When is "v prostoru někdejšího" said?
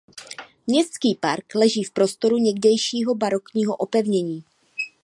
1.83-3.15